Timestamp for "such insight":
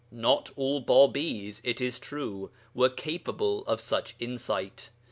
3.79-4.89